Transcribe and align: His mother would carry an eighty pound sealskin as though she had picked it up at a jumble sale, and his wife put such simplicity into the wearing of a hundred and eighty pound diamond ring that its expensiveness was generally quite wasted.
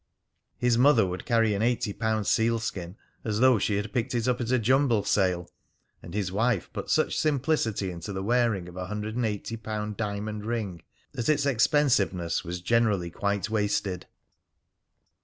His 0.57 0.79
mother 0.79 1.05
would 1.05 1.27
carry 1.27 1.53
an 1.53 1.61
eighty 1.61 1.93
pound 1.93 2.25
sealskin 2.25 2.97
as 3.23 3.39
though 3.39 3.59
she 3.59 3.75
had 3.75 3.93
picked 3.93 4.15
it 4.15 4.27
up 4.27 4.41
at 4.41 4.49
a 4.49 4.57
jumble 4.57 5.03
sale, 5.03 5.47
and 6.01 6.15
his 6.15 6.31
wife 6.31 6.73
put 6.73 6.89
such 6.89 7.15
simplicity 7.19 7.91
into 7.91 8.11
the 8.11 8.23
wearing 8.23 8.67
of 8.67 8.75
a 8.77 8.87
hundred 8.87 9.15
and 9.15 9.27
eighty 9.27 9.57
pound 9.57 9.97
diamond 9.97 10.43
ring 10.43 10.81
that 11.11 11.29
its 11.29 11.45
expensiveness 11.45 12.43
was 12.43 12.61
generally 12.61 13.11
quite 13.11 13.47
wasted. 13.51 14.07